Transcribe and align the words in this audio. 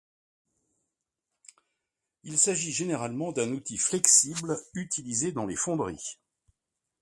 Il 2.23 2.39
s'agit 2.39 2.71
généralement 2.71 3.31
d'un 3.31 3.51
outil 3.51 3.77
flexible 3.77 4.59
utilisé 4.73 5.31
dans 5.31 5.45
les 5.45 5.55
fonderies. 5.55 6.17